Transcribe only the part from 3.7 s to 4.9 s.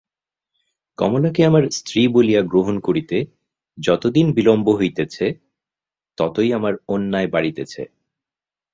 যতদিন বিলম্ব